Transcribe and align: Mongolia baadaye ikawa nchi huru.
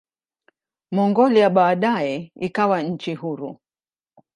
Mongolia 0.91 1.49
baadaye 1.49 2.31
ikawa 2.35 2.81
nchi 2.81 3.13
huru. 3.15 3.59